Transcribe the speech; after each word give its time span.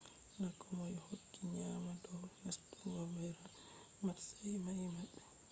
na 0.39 0.47
komoi 0.59 0.93
hokki 1.05 1.41
nyaamna 1.53 1.93
dow 2.03 2.21
nastungo 2.43 2.97
ro’be 3.09 3.25
matsayi 4.05 4.55
mai 4.65 4.79
ba 4.93 5.01